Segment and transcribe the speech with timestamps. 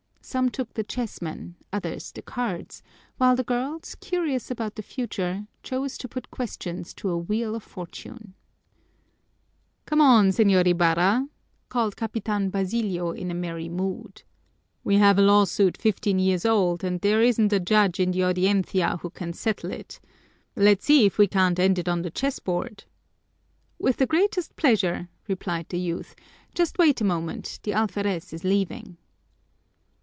[0.23, 2.83] Some took the chessmen, others the cards,
[3.17, 7.63] while the girls, curious about the future, chose to put questions to a Wheel of
[7.63, 8.33] Fortune.
[9.85, 11.27] "Come, Señor Ibarra,"
[11.67, 14.21] called Capitan Basilio in merry mood,
[14.85, 18.97] "we have a lawsuit fifteen years old, and there isn't a judge in the Audiencia
[19.01, 19.99] who can settle it.
[20.55, 22.85] Let's see if we can't end it on the chess board."
[23.79, 26.15] "With the greatest pleasure," replied the youth.
[26.55, 28.97] "Just wait a moment, the alferez is leaving."